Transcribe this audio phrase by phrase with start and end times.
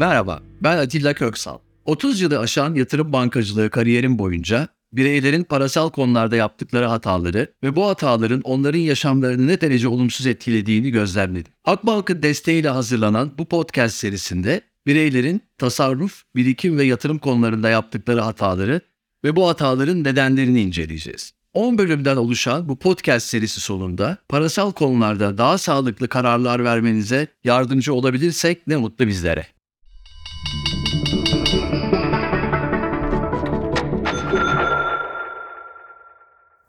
[0.00, 1.58] Merhaba, ben Atilla Köksal.
[1.84, 8.40] 30 yılı aşan yatırım bankacılığı kariyerim boyunca bireylerin parasal konularda yaptıkları hataları ve bu hataların
[8.40, 11.52] onların yaşamlarını ne derece olumsuz etkilediğini gözlemledim.
[11.64, 18.80] Akbank'ın desteğiyle hazırlanan bu podcast serisinde bireylerin tasarruf, birikim ve yatırım konularında yaptıkları hataları
[19.24, 21.32] ve bu hataların nedenlerini inceleyeceğiz.
[21.54, 28.66] 10 bölümden oluşan bu podcast serisi sonunda parasal konularda daha sağlıklı kararlar vermenize yardımcı olabilirsek
[28.66, 29.46] ne mutlu bizlere.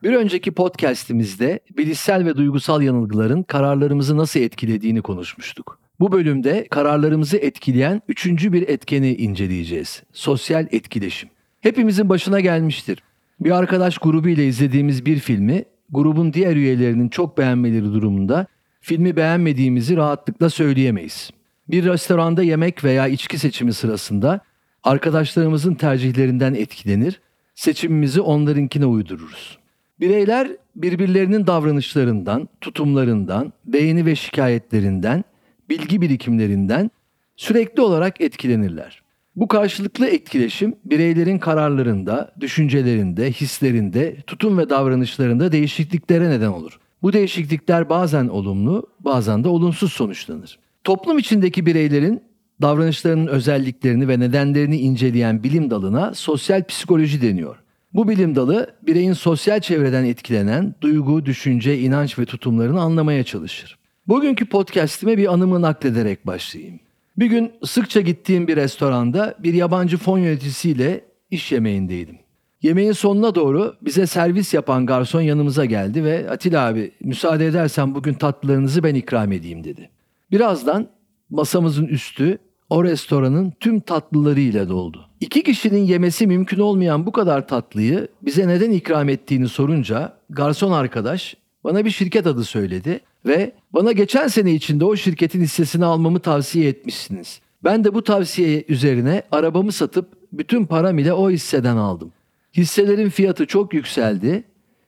[0.04, 5.80] Bir önceki podcast'imizde bilişsel ve duygusal yanılgıların kararlarımızı nasıl etkilediğini konuşmuştuk.
[6.00, 10.04] Bu bölümde kararlarımızı etkileyen üçüncü bir etkeni inceleyeceğiz.
[10.14, 11.30] Sosyal etkileşim.
[11.62, 13.04] Hepimizin başına gelmiştir.
[13.40, 18.48] Bir arkadaş grubu ile izlediğimiz bir filmi grubun diğer üyelerinin çok beğenmeleri durumunda
[18.82, 21.32] filmi beğenmediğimizi rahatlıkla söyleyemeyiz.
[21.68, 24.40] Bir restoranda yemek veya içki seçimi sırasında
[24.84, 27.22] arkadaşlarımızın tercihlerinden etkilenir,
[27.56, 29.61] seçimimizi onlarınkine uydururuz.
[30.02, 35.24] Bireyler birbirlerinin davranışlarından, tutumlarından, beğeni ve şikayetlerinden,
[35.70, 36.92] bilgi birikimlerinden
[37.36, 39.02] sürekli olarak etkilenirler.
[39.36, 46.80] Bu karşılıklı etkileşim bireylerin kararlarında, düşüncelerinde, hislerinde, tutum ve davranışlarında değişikliklere neden olur.
[47.02, 50.60] Bu değişiklikler bazen olumlu, bazen de olumsuz sonuçlanır.
[50.84, 52.22] Toplum içindeki bireylerin
[52.62, 57.58] davranışlarının özelliklerini ve nedenlerini inceleyen bilim dalına sosyal psikoloji deniyor.
[57.94, 63.78] Bu bilim dalı bireyin sosyal çevreden etkilenen duygu, düşünce, inanç ve tutumlarını anlamaya çalışır.
[64.08, 66.80] Bugünkü podcast'ime bir anımı naklederek başlayayım.
[67.18, 72.18] Bir gün sıkça gittiğim bir restoranda bir yabancı fon yöneticisiyle iş yemeğindeydim.
[72.62, 78.14] Yemeğin sonuna doğru bize servis yapan garson yanımıza geldi ve Atilla abi müsaade edersen bugün
[78.14, 79.90] tatlılarınızı ben ikram edeyim dedi.
[80.32, 80.88] Birazdan
[81.30, 82.38] masamızın üstü
[82.72, 85.06] o restoranın tüm tatlılarıyla doldu.
[85.20, 91.36] İki kişinin yemesi mümkün olmayan bu kadar tatlıyı bize neden ikram ettiğini sorunca garson arkadaş
[91.64, 96.70] bana bir şirket adı söyledi ve bana geçen sene içinde o şirketin hissesini almamı tavsiye
[96.70, 97.42] etmişsiniz.
[97.64, 102.12] Ben de bu tavsiye üzerine arabamı satıp bütün param ile o hisseden aldım.
[102.58, 104.44] Hisselerin fiyatı çok yükseldi.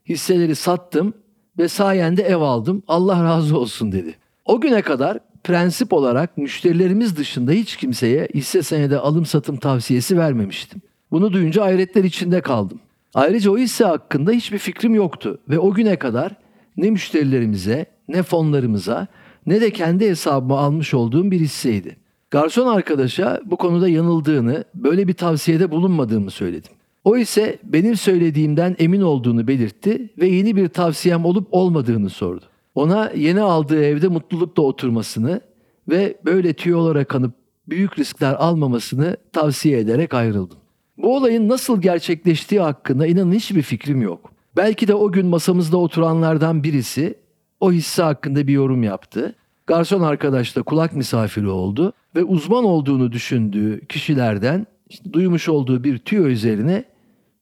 [0.09, 1.13] Hisseleri sattım
[1.57, 2.83] ve sayende ev aldım.
[2.87, 4.15] Allah razı olsun dedi.
[4.45, 10.81] O güne kadar prensip olarak müşterilerimiz dışında hiç kimseye hisse senedi alım satım tavsiyesi vermemiştim.
[11.11, 12.79] Bunu duyunca hayretler içinde kaldım.
[13.13, 16.35] Ayrıca o hisse hakkında hiçbir fikrim yoktu ve o güne kadar
[16.77, 19.07] ne müşterilerimize, ne fonlarımıza,
[19.45, 21.97] ne de kendi hesabıma almış olduğum bir hisseydi.
[22.31, 26.71] Garson arkadaşa bu konuda yanıldığını, böyle bir tavsiyede bulunmadığımı söyledim.
[27.03, 32.45] O ise benim söylediğimden emin olduğunu belirtti ve yeni bir tavsiyem olup olmadığını sordu.
[32.75, 35.41] Ona yeni aldığı evde mutlulukla oturmasını
[35.89, 37.33] ve böyle tüyolara kanıp
[37.69, 40.57] büyük riskler almamasını tavsiye ederek ayrıldım.
[40.97, 44.31] Bu olayın nasıl gerçekleştiği hakkında inanın hiçbir fikrim yok.
[44.57, 47.17] Belki de o gün masamızda oturanlardan birisi
[47.59, 49.35] o hisse hakkında bir yorum yaptı.
[49.67, 55.97] Garson arkadaş da kulak misafiri oldu ve uzman olduğunu düşündüğü kişilerden işte duymuş olduğu bir
[55.97, 56.83] tüyo üzerine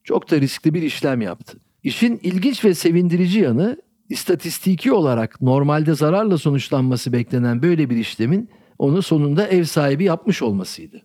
[0.03, 1.57] çok da riskli bir işlem yaptı.
[1.83, 3.77] İşin ilginç ve sevindirici yanı
[4.11, 11.01] istatistiki olarak normalde zararla sonuçlanması beklenen böyle bir işlemin onu sonunda ev sahibi yapmış olmasıydı.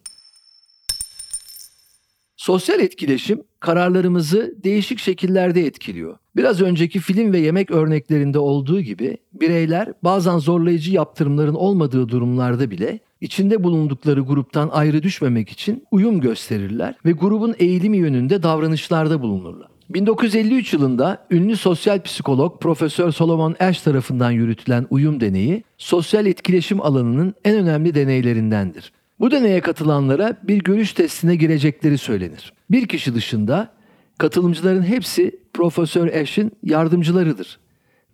[2.36, 6.18] Sosyal etkileşim kararlarımızı değişik şekillerde etkiliyor.
[6.36, 13.00] Biraz önceki film ve yemek örneklerinde olduğu gibi bireyler bazen zorlayıcı yaptırımların olmadığı durumlarda bile
[13.20, 19.75] içinde bulundukları gruptan ayrı düşmemek için uyum gösterirler ve grubun eğilimi yönünde davranışlarda bulunurlar.
[19.90, 27.34] 1953 yılında ünlü sosyal psikolog Profesör Solomon Ash tarafından yürütülen uyum deneyi sosyal etkileşim alanının
[27.44, 28.92] en önemli deneylerindendir.
[29.20, 32.52] Bu deneye katılanlara bir görüş testine girecekleri söylenir.
[32.70, 33.68] Bir kişi dışında
[34.18, 37.58] katılımcıların hepsi Profesör Ash'in yardımcılarıdır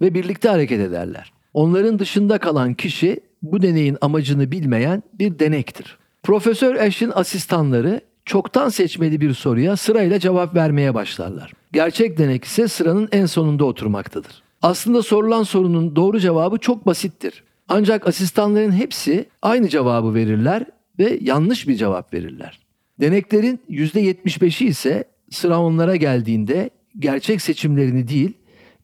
[0.00, 1.32] ve birlikte hareket ederler.
[1.54, 5.98] Onların dışında kalan kişi bu deneyin amacını bilmeyen bir denektir.
[6.22, 11.52] Profesör Ash'in asistanları çoktan seçmeli bir soruya sırayla cevap vermeye başlarlar.
[11.72, 14.42] Gerçek denek ise sıranın en sonunda oturmaktadır.
[14.62, 17.44] Aslında sorulan sorunun doğru cevabı çok basittir.
[17.68, 20.66] Ancak asistanların hepsi aynı cevabı verirler
[20.98, 22.60] ve yanlış bir cevap verirler.
[23.00, 28.32] Deneklerin %75'i ise sıra onlara geldiğinde gerçek seçimlerini değil,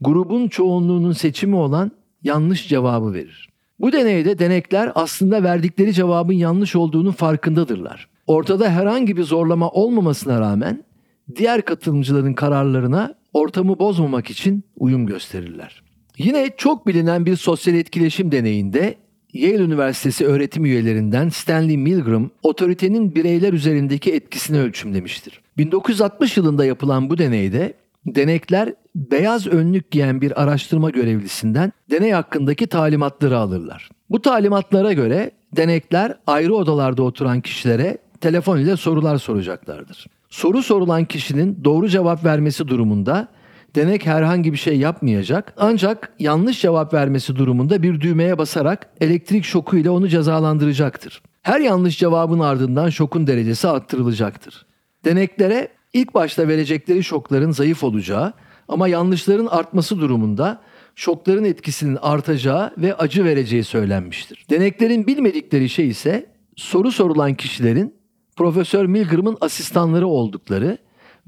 [0.00, 1.90] grubun çoğunluğunun seçimi olan
[2.22, 3.48] yanlış cevabı verir.
[3.80, 8.08] Bu deneyde denekler aslında verdikleri cevabın yanlış olduğunu farkındadırlar.
[8.26, 10.84] Ortada herhangi bir zorlama olmamasına rağmen
[11.36, 15.82] diğer katılımcıların kararlarına ortamı bozmamak için uyum gösterirler.
[16.18, 18.94] Yine çok bilinen bir sosyal etkileşim deneyinde
[19.32, 25.40] Yale Üniversitesi öğretim üyelerinden Stanley Milgram, otoritenin bireyler üzerindeki etkisini ölçümlemiştir.
[25.58, 27.74] 1960 yılında yapılan bu deneyde
[28.06, 33.90] denekler beyaz önlük giyen bir araştırma görevlisinden deney hakkındaki talimatları alırlar.
[34.10, 40.06] Bu talimatlara göre denekler ayrı odalarda oturan kişilere telefon ile sorular soracaklardır.
[40.28, 43.28] Soru sorulan kişinin doğru cevap vermesi durumunda
[43.74, 49.76] denek herhangi bir şey yapmayacak ancak yanlış cevap vermesi durumunda bir düğmeye basarak elektrik şoku
[49.76, 51.22] ile onu cezalandıracaktır.
[51.42, 54.66] Her yanlış cevabın ardından şokun derecesi arttırılacaktır.
[55.04, 58.32] Deneklere ilk başta verecekleri şokların zayıf olacağı
[58.68, 60.60] ama yanlışların artması durumunda
[60.96, 64.46] şokların etkisinin artacağı ve acı vereceği söylenmiştir.
[64.50, 66.26] Deneklerin bilmedikleri şey ise
[66.56, 67.97] soru sorulan kişilerin
[68.38, 70.78] Profesör Milgram'ın asistanları oldukları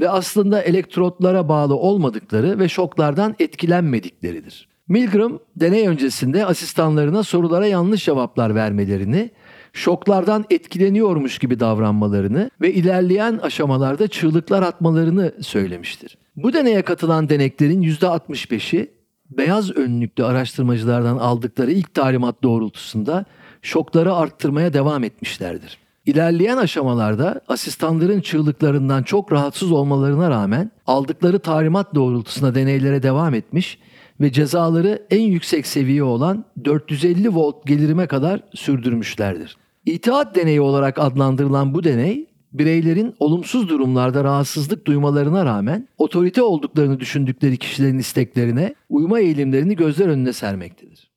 [0.01, 4.69] ve aslında elektrotlara bağlı olmadıkları ve şoklardan etkilenmedikleridir.
[4.89, 9.31] Milgram deney öncesinde asistanlarına sorulara yanlış cevaplar vermelerini,
[9.73, 16.19] şoklardan etkileniyormuş gibi davranmalarını ve ilerleyen aşamalarda çığlıklar atmalarını söylemiştir.
[16.37, 18.91] Bu deneye katılan deneklerin %65'i
[19.31, 23.25] beyaz önlüklü araştırmacılardan aldıkları ilk talimat doğrultusunda
[23.63, 25.79] şokları arttırmaya devam etmişlerdir.
[26.11, 33.79] İlerleyen aşamalarda asistanların çığlıklarından çok rahatsız olmalarına rağmen aldıkları talimat doğrultusunda deneylere devam etmiş
[34.21, 39.57] ve cezaları en yüksek seviye olan 450 volt gelirime kadar sürdürmüşlerdir.
[39.87, 47.57] İtaat deneyi olarak adlandırılan bu deney bireylerin olumsuz durumlarda rahatsızlık duymalarına rağmen otorite olduklarını düşündükleri
[47.57, 51.10] kişilerin isteklerine uyma eğilimlerini gözler önüne sermektedir.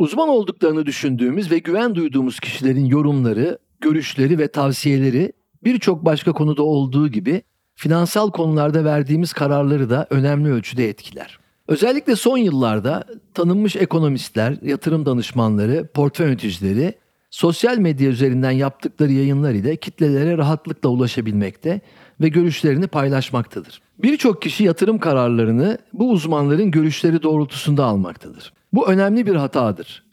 [0.00, 5.32] Uzman olduklarını düşündüğümüz ve güven duyduğumuz kişilerin yorumları, görüşleri ve tavsiyeleri
[5.64, 7.42] birçok başka konuda olduğu gibi
[7.74, 11.38] finansal konularda verdiğimiz kararları da önemli ölçüde etkiler.
[11.68, 13.04] Özellikle son yıllarda
[13.34, 16.94] tanınmış ekonomistler, yatırım danışmanları, portföy yöneticileri
[17.30, 21.80] sosyal medya üzerinden yaptıkları yayınlar ile kitlelere rahatlıkla ulaşabilmekte
[22.20, 23.82] ve görüşlerini paylaşmaktadır.
[23.98, 28.52] Birçok kişi yatırım kararlarını bu uzmanların görüşleri doğrultusunda almaktadır.
[28.72, 30.04] Bu önemli bir hatadır.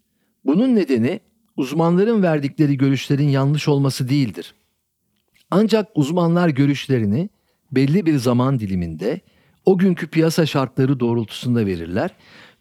[0.45, 1.19] Bunun nedeni
[1.57, 4.53] uzmanların verdikleri görüşlerin yanlış olması değildir.
[5.51, 7.29] Ancak uzmanlar görüşlerini
[7.71, 9.21] belli bir zaman diliminde
[9.65, 12.11] o günkü piyasa şartları doğrultusunda verirler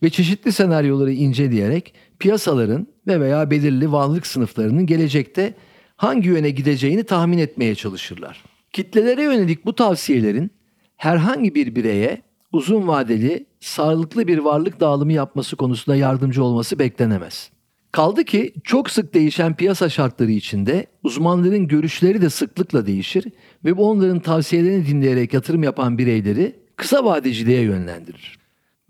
[0.02, 5.54] ve çeşitli senaryoları inceleyerek piyasaların ve veya belirli varlık sınıflarının gelecekte
[5.96, 8.44] hangi yöne gideceğini tahmin etmeye çalışırlar.
[8.72, 10.50] Kitlelere yönelik bu tavsiyelerin
[10.96, 12.22] herhangi bir bireye
[12.52, 17.50] uzun vadeli, sağlıklı bir varlık dağılımı yapması konusunda yardımcı olması beklenemez.
[17.92, 23.24] Kaldı ki çok sık değişen piyasa şartları içinde uzmanların görüşleri de sıklıkla değişir
[23.64, 28.38] ve bu onların tavsiyelerini dinleyerek yatırım yapan bireyleri kısa vadeciliğe yönlendirir.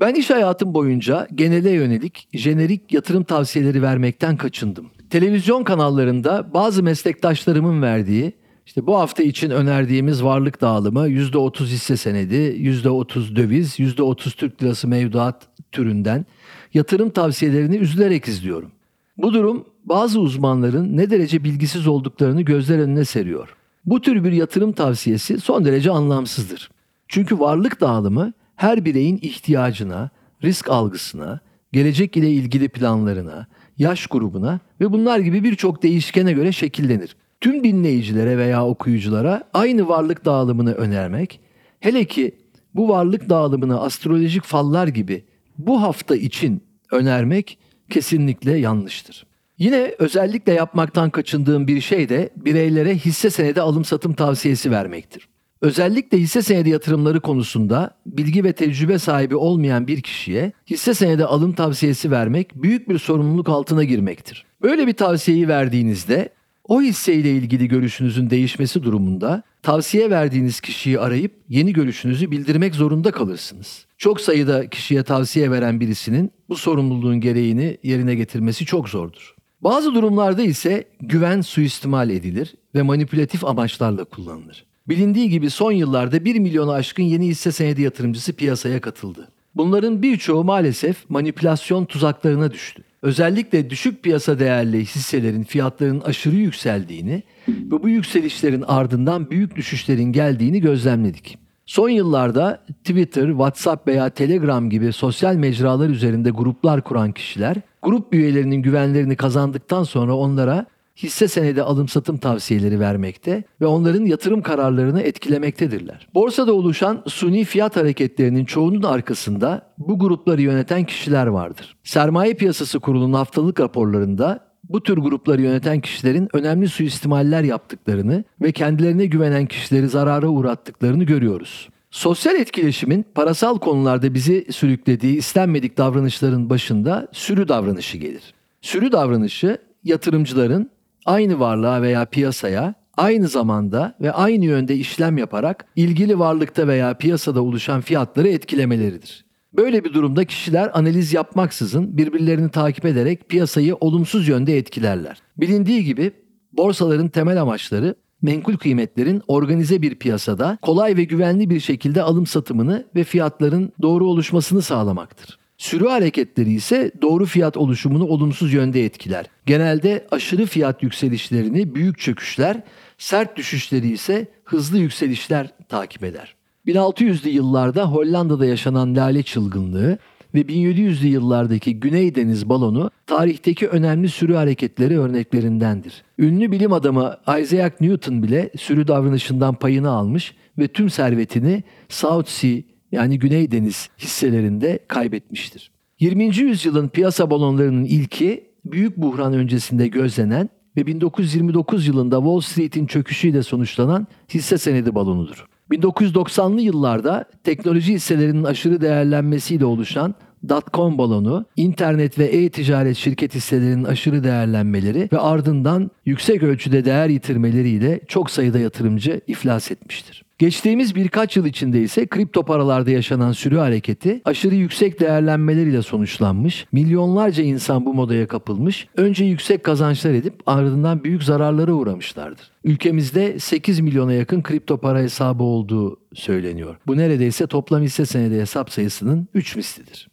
[0.01, 4.91] Ben iş hayatım boyunca genele yönelik jenerik yatırım tavsiyeleri vermekten kaçındım.
[5.11, 8.33] Televizyon kanallarında bazı meslektaşlarımın verdiği
[8.67, 14.89] işte bu hafta için önerdiğimiz varlık dağılımı %30 hisse senedi, %30 döviz, %30 Türk lirası
[14.89, 16.27] mevduat türünden
[16.75, 18.73] yatırım tavsiyelerini üzülerek izliyorum.
[19.17, 23.57] Bu durum bazı uzmanların ne derece bilgisiz olduklarını gözler önüne seriyor.
[23.85, 26.71] Bu tür bir yatırım tavsiyesi son derece anlamsızdır.
[27.09, 30.11] Çünkü varlık dağılımı her bireyin ihtiyacına,
[30.45, 31.41] risk algısına,
[31.73, 33.47] gelecek ile ilgili planlarına,
[33.79, 37.17] yaş grubuna ve bunlar gibi birçok değişkene göre şekillenir.
[37.41, 41.41] Tüm dinleyicilere veya okuyuculara aynı varlık dağılımını önermek,
[41.81, 42.35] hele ki
[42.75, 45.25] bu varlık dağılımını astrolojik fallar gibi
[45.59, 46.63] bu hafta için
[46.93, 47.59] önermek
[47.91, 49.27] kesinlikle yanlıştır.
[49.59, 55.29] Yine özellikle yapmaktan kaçındığım bir şey de bireylere hisse senedi alım satım tavsiyesi vermektir.
[55.63, 61.53] Özellikle hisse senedi yatırımları konusunda bilgi ve tecrübe sahibi olmayan bir kişiye hisse senedi alım
[61.53, 64.47] tavsiyesi vermek büyük bir sorumluluk altına girmektir.
[64.63, 66.29] Böyle bir tavsiyeyi verdiğinizde
[66.69, 73.87] o hisseyle ilgili görüşünüzün değişmesi durumunda tavsiye verdiğiniz kişiyi arayıp yeni görüşünüzü bildirmek zorunda kalırsınız.
[73.99, 79.35] Çok sayıda kişiye tavsiye veren birisinin bu sorumluluğun gereğini yerine getirmesi çok zordur.
[79.61, 84.67] Bazı durumlarda ise güven suistimal edilir ve manipülatif amaçlarla kullanılır.
[84.89, 89.29] Bilindiği gibi son yıllarda 1 milyonu aşkın yeni hisse senedi yatırımcısı piyasaya katıldı.
[89.55, 92.83] Bunların birçoğu maalesef manipülasyon tuzaklarına düştü.
[93.03, 100.61] Özellikle düşük piyasa değerli hisselerin fiyatlarının aşırı yükseldiğini ve bu yükselişlerin ardından büyük düşüşlerin geldiğini
[100.61, 101.39] gözlemledik.
[101.67, 108.63] Son yıllarda Twitter, WhatsApp veya Telegram gibi sosyal mecralar üzerinde gruplar kuran kişiler, grup üyelerinin
[108.63, 116.09] güvenlerini kazandıktan sonra onlara hisse senedi alım satım tavsiyeleri vermekte ve onların yatırım kararlarını etkilemektedirler.
[116.15, 121.77] Borsada oluşan suni fiyat hareketlerinin çoğunun arkasında bu grupları yöneten kişiler vardır.
[121.85, 129.07] Sermaye Piyasası Kurulu'nun haftalık raporlarında bu tür grupları yöneten kişilerin önemli suistimaller yaptıklarını ve kendilerine
[129.07, 131.69] güvenen kişileri zarara uğrattıklarını görüyoruz.
[131.91, 138.35] Sosyal etkileşimin parasal konularda bizi sürüklediği istenmedik davranışların başında sürü davranışı gelir.
[138.61, 140.71] Sürü davranışı yatırımcıların
[141.07, 147.43] aynı varlığa veya piyasaya aynı zamanda ve aynı yönde işlem yaparak ilgili varlıkta veya piyasada
[147.43, 149.27] oluşan fiyatları etkilemeleridir.
[149.53, 155.19] Böyle bir durumda kişiler analiz yapmaksızın birbirlerini takip ederek piyasayı olumsuz yönde etkilerler.
[155.37, 156.13] Bilindiği gibi
[156.53, 162.87] borsaların temel amaçları menkul kıymetlerin organize bir piyasada kolay ve güvenli bir şekilde alım satımını
[162.95, 165.39] ve fiyatların doğru oluşmasını sağlamaktır.
[165.59, 169.27] Sürü hareketleri ise doğru fiyat oluşumunu olumsuz yönde etkiler.
[169.47, 172.63] Genelde aşırı fiyat yükselişlerini büyük çöküşler,
[172.99, 176.35] sert düşüşleri ise hızlı yükselişler takip eder.
[176.67, 179.99] 1600'lü yıllarda Hollanda'da yaşanan lale çılgınlığı
[180.35, 186.05] ve 1700'lü yıllardaki Güney Deniz balonu tarihteki önemli sürü hareketleri örneklerindendir.
[186.19, 192.61] Ünlü bilim adamı Isaac Newton bile sürü davranışından payını almış ve tüm servetini South Sea
[192.97, 195.71] yani Güney Deniz hisselerinde kaybetmiştir.
[196.01, 196.37] 20.
[196.37, 204.07] yüzyılın piyasa balonlarının ilki büyük buhran öncesinde gözlenen ve 1929 yılında Wall Street'in çöküşüyle sonuçlanan
[204.35, 205.47] hisse senedi balonudur.
[205.71, 210.15] 1990'lı yıllarda teknoloji hisselerinin aşırı değerlenmesiyle oluşan
[210.49, 218.01] dotcom balonu, internet ve e-ticaret şirket hisselerinin aşırı değerlenmeleri ve ardından yüksek ölçüde değer yitirmeleriyle
[218.09, 220.27] çok sayıda yatırımcı iflas etmiştir.
[220.39, 227.43] Geçtiğimiz birkaç yıl içinde ise kripto paralarda yaşanan sürü hareketi aşırı yüksek değerlenmeleriyle sonuçlanmış, milyonlarca
[227.43, 232.51] insan bu modaya kapılmış, önce yüksek kazançlar edip ardından büyük zararlara uğramışlardır.
[232.65, 236.77] Ülkemizde 8 milyona yakın kripto para hesabı olduğu söyleniyor.
[236.87, 240.09] Bu neredeyse toplam hisse senedi hesap sayısının 3 mislidir.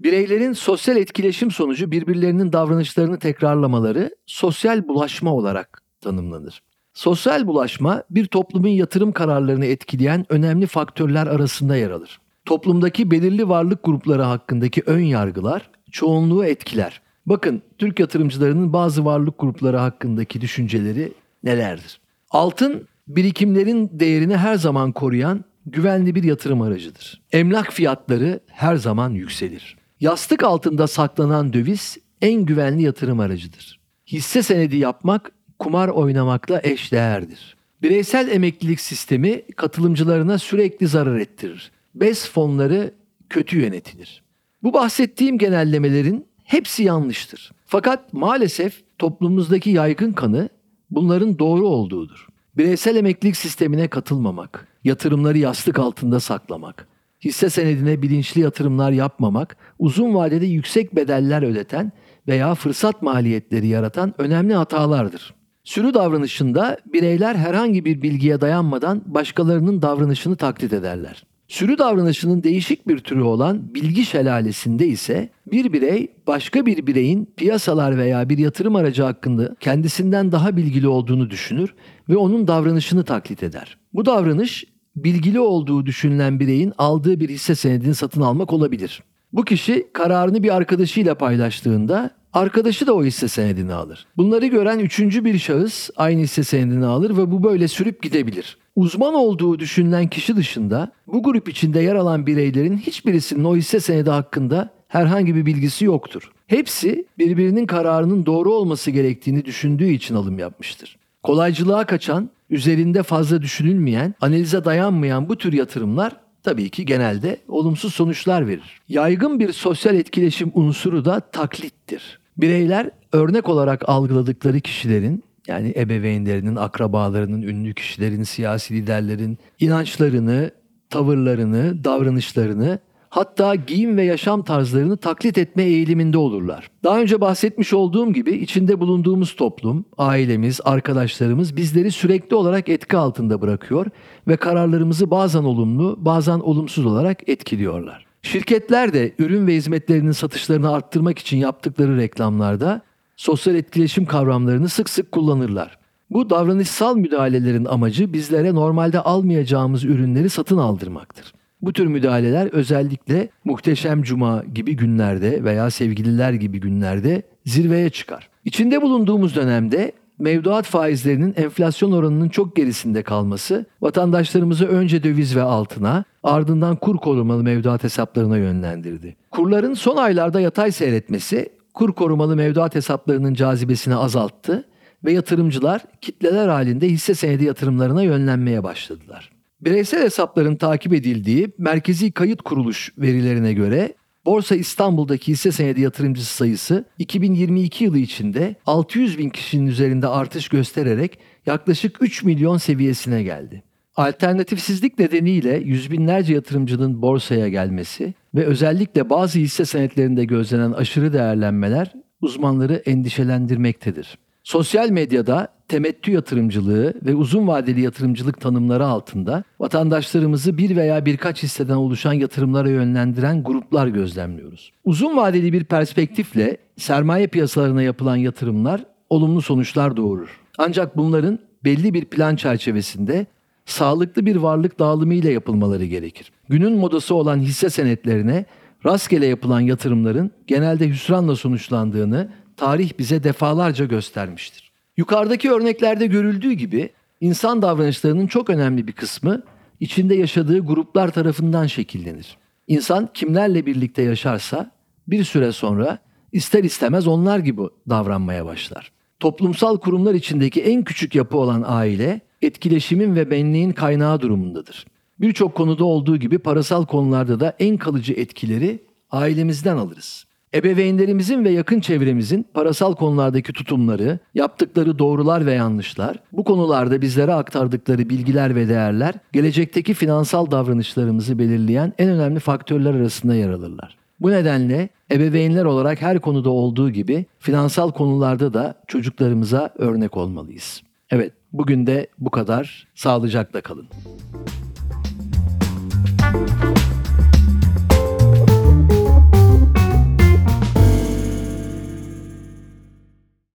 [0.00, 6.62] Bireylerin sosyal etkileşim sonucu birbirlerinin davranışlarını tekrarlamaları sosyal bulaşma olarak tanımlanır.
[6.94, 12.20] Sosyal bulaşma bir toplumun yatırım kararlarını etkileyen önemli faktörler arasında yer alır.
[12.44, 17.00] Toplumdaki belirli varlık grupları hakkındaki ön yargılar çoğunluğu etkiler.
[17.26, 21.12] Bakın Türk yatırımcılarının bazı varlık grupları hakkındaki düşünceleri
[21.44, 22.00] nelerdir?
[22.30, 27.22] Altın birikimlerin değerini her zaman koruyan güvenli bir yatırım aracıdır.
[27.32, 29.76] Emlak fiyatları her zaman yükselir.
[30.00, 33.80] Yastık altında saklanan döviz en güvenli yatırım aracıdır.
[34.06, 37.56] Hisse senedi yapmak kumar oynamakla eşdeğerdir.
[37.82, 41.72] Bireysel emeklilik sistemi katılımcılarına sürekli zarar ettirir.
[41.94, 42.94] BES fonları
[43.28, 44.22] kötü yönetilir.
[44.62, 47.52] Bu bahsettiğim genellemelerin hepsi yanlıştır.
[47.66, 50.48] Fakat maalesef toplumumuzdaki yaygın kanı
[50.90, 52.26] bunların doğru olduğudur.
[52.56, 56.88] Bireysel emeklilik sistemine katılmamak, yatırımları yastık altında saklamak,
[57.24, 61.92] hisse senedine bilinçli yatırımlar yapmamak, uzun vadede yüksek bedeller ödeten
[62.28, 65.34] veya fırsat maliyetleri yaratan önemli hatalardır.
[65.64, 71.24] Sürü davranışında bireyler herhangi bir bilgiye dayanmadan başkalarının davranışını taklit ederler.
[71.48, 77.98] Sürü davranışının değişik bir türü olan bilgi şelalesinde ise bir birey başka bir bireyin piyasalar
[77.98, 81.74] veya bir yatırım aracı hakkında kendisinden daha bilgili olduğunu düşünür
[82.08, 83.78] ve onun davranışını taklit eder.
[83.92, 84.64] Bu davranış
[84.96, 89.02] bilgili olduğu düşünülen bireyin aldığı bir hisse senedini satın almak olabilir.
[89.32, 94.06] Bu kişi kararını bir arkadaşıyla paylaştığında arkadaşı da o hisse senedini alır.
[94.16, 98.58] Bunları gören üçüncü bir şahıs aynı hisse senedini alır ve bu böyle sürüp gidebilir.
[98.76, 104.10] Uzman olduğu düşünülen kişi dışında bu grup içinde yer alan bireylerin hiçbirisinin o hisse senedi
[104.10, 106.30] hakkında herhangi bir bilgisi yoktur.
[106.46, 110.96] Hepsi birbirinin kararının doğru olması gerektiğini düşündüğü için alım yapmıştır.
[111.26, 118.46] Kolaycılığa kaçan, üzerinde fazla düşünülmeyen, analize dayanmayan bu tür yatırımlar tabii ki genelde olumsuz sonuçlar
[118.46, 118.80] verir.
[118.88, 122.20] Yaygın bir sosyal etkileşim unsuru da taklittir.
[122.36, 130.50] Bireyler örnek olarak algıladıkları kişilerin yani ebeveynlerinin, akrabalarının, ünlü kişilerin, siyasi liderlerin inançlarını,
[130.90, 132.78] tavırlarını, davranışlarını
[133.10, 136.70] hatta giyim ve yaşam tarzlarını taklit etme eğiliminde olurlar.
[136.84, 143.40] Daha önce bahsetmiş olduğum gibi içinde bulunduğumuz toplum, ailemiz, arkadaşlarımız bizleri sürekli olarak etki altında
[143.40, 143.86] bırakıyor
[144.28, 148.06] ve kararlarımızı bazen olumlu, bazen olumsuz olarak etkiliyorlar.
[148.22, 152.82] Şirketler de ürün ve hizmetlerinin satışlarını arttırmak için yaptıkları reklamlarda
[153.16, 155.78] sosyal etkileşim kavramlarını sık sık kullanırlar.
[156.10, 161.35] Bu davranışsal müdahalelerin amacı bizlere normalde almayacağımız ürünleri satın aldırmaktır.
[161.62, 168.28] Bu tür müdahaleler özellikle muhteşem cuma gibi günlerde veya sevgililer gibi günlerde zirveye çıkar.
[168.44, 176.04] İçinde bulunduğumuz dönemde mevduat faizlerinin enflasyon oranının çok gerisinde kalması vatandaşlarımızı önce döviz ve altına
[176.22, 179.16] ardından kur korumalı mevduat hesaplarına yönlendirdi.
[179.30, 184.64] Kurların son aylarda yatay seyretmesi kur korumalı mevduat hesaplarının cazibesini azalttı
[185.04, 189.35] ve yatırımcılar kitleler halinde hisse senedi yatırımlarına yönlenmeye başladılar.
[189.60, 193.94] Bireysel hesapların takip edildiği Merkezi Kayıt Kuruluş verilerine göre
[194.24, 201.18] Borsa İstanbul'daki hisse senedi yatırımcısı sayısı 2022 yılı içinde 600 bin kişinin üzerinde artış göstererek
[201.46, 203.62] yaklaşık 3 milyon seviyesine geldi.
[203.96, 211.92] Alternatifsizlik nedeniyle yüz binlerce yatırımcının borsaya gelmesi ve özellikle bazı hisse senetlerinde gözlenen aşırı değerlenmeler
[212.20, 214.18] uzmanları endişelendirmektedir.
[214.46, 221.74] Sosyal medyada temettü yatırımcılığı ve uzun vadeli yatırımcılık tanımları altında vatandaşlarımızı bir veya birkaç hisseden
[221.74, 224.72] oluşan yatırımlara yönlendiren gruplar gözlemliyoruz.
[224.84, 230.40] Uzun vadeli bir perspektifle sermaye piyasalarına yapılan yatırımlar olumlu sonuçlar doğurur.
[230.58, 233.26] Ancak bunların belli bir plan çerçevesinde
[233.64, 236.32] sağlıklı bir varlık dağılımı ile yapılmaları gerekir.
[236.48, 238.44] Günün modası olan hisse senetlerine
[238.84, 244.72] rastgele yapılan yatırımların genelde hüsranla sonuçlandığını tarih bize defalarca göstermiştir.
[244.96, 249.42] Yukarıdaki örneklerde görüldüğü gibi insan davranışlarının çok önemli bir kısmı
[249.80, 252.36] içinde yaşadığı gruplar tarafından şekillenir.
[252.66, 254.70] İnsan kimlerle birlikte yaşarsa
[255.08, 255.98] bir süre sonra
[256.32, 258.92] ister istemez onlar gibi davranmaya başlar.
[259.20, 264.86] Toplumsal kurumlar içindeki en küçük yapı olan aile etkileşimin ve benliğin kaynağı durumundadır.
[265.20, 270.26] Birçok konuda olduğu gibi parasal konularda da en kalıcı etkileri ailemizden alırız.
[270.56, 278.10] Ebeveynlerimizin ve yakın çevremizin parasal konulardaki tutumları, yaptıkları doğrular ve yanlışlar, bu konularda bizlere aktardıkları
[278.10, 283.96] bilgiler ve değerler, gelecekteki finansal davranışlarımızı belirleyen en önemli faktörler arasında yer alırlar.
[284.20, 290.82] Bu nedenle ebeveynler olarak her konuda olduğu gibi finansal konularda da çocuklarımıza örnek olmalıyız.
[291.10, 292.86] Evet, bugün de bu kadar.
[292.94, 293.88] Sağlıcakla kalın.